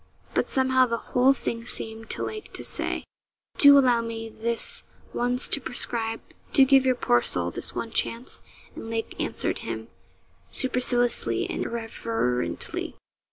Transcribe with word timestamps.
But 0.33 0.49
somehow 0.49 0.87
the 0.87 0.97
whole 1.13 1.31
thing 1.31 1.63
seemed 1.63 2.09
to 2.09 2.23
Lake 2.23 2.51
to 2.53 2.63
say, 2.63 3.03
'Do 3.59 3.77
allow 3.77 4.01
me 4.01 4.29
this 4.29 4.81
once 5.13 5.47
to 5.49 5.61
prescribe; 5.61 6.21
do 6.53 6.65
give 6.65 6.87
your 6.87 6.95
poor 6.95 7.21
soul 7.21 7.51
this 7.51 7.75
one 7.75 7.91
chance,' 7.91 8.41
and 8.75 8.89
Lake 8.89 9.13
answered 9.19 9.59
him 9.59 9.89
superciliously 10.49 11.47
and 11.51 11.65
irreverently. 11.65 12.95